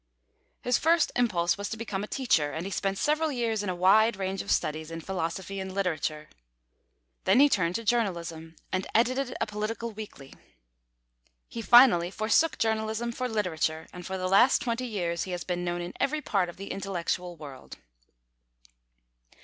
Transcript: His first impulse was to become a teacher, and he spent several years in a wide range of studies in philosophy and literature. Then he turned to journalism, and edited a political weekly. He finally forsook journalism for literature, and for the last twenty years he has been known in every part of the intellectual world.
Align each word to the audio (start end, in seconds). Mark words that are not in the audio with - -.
His 0.63 0.79
first 0.79 1.11
impulse 1.15 1.59
was 1.59 1.69
to 1.69 1.77
become 1.77 2.03
a 2.03 2.07
teacher, 2.07 2.51
and 2.53 2.65
he 2.65 2.71
spent 2.71 2.97
several 2.97 3.31
years 3.31 3.61
in 3.61 3.69
a 3.69 3.75
wide 3.75 4.15
range 4.17 4.41
of 4.41 4.49
studies 4.49 4.89
in 4.89 4.99
philosophy 4.99 5.59
and 5.59 5.71
literature. 5.75 6.27
Then 7.25 7.39
he 7.39 7.47
turned 7.47 7.75
to 7.75 7.83
journalism, 7.83 8.55
and 8.71 8.87
edited 8.95 9.35
a 9.39 9.45
political 9.45 9.91
weekly. 9.91 10.33
He 11.47 11.61
finally 11.61 12.09
forsook 12.09 12.57
journalism 12.57 13.11
for 13.11 13.29
literature, 13.29 13.85
and 13.93 14.03
for 14.03 14.17
the 14.17 14.27
last 14.27 14.59
twenty 14.63 14.87
years 14.87 15.25
he 15.25 15.31
has 15.33 15.43
been 15.43 15.63
known 15.63 15.81
in 15.81 15.93
every 15.99 16.19
part 16.19 16.49
of 16.49 16.57
the 16.57 16.71
intellectual 16.71 17.35
world. 17.35 17.77